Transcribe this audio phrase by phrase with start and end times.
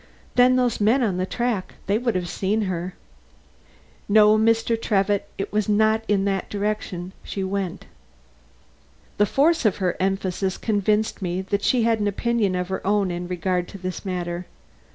[0.33, 2.95] Then those men on the track, they would have seen her.
[4.09, 4.75] No, Mr.
[4.75, 7.85] Trevitt, it was not in that direction she went."
[9.19, 13.11] The force of her emphasis convinced me that she had an opinion of her own
[13.11, 14.47] in regard to this matter.